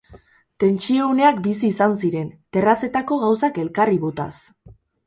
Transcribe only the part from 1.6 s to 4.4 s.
izan ziren, terrazetako gauzak elkarri botaz.